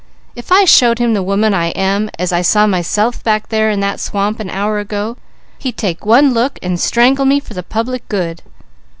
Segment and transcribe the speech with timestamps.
[0.35, 3.81] If I showed him the woman I am, as I saw myself back there in
[3.81, 5.15] that swamp an hour ago,
[5.59, 8.41] he'd take one look, and strangle me for the public good."